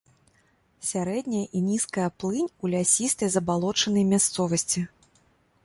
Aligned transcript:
Сярэдняя 0.91 1.41
і 1.59 1.61
нізкая 1.67 2.07
плынь 2.23 2.49
ў 2.49 2.65
лясістай 2.77 3.29
забалочанай 3.35 4.09
мясцовасці. 4.15 4.81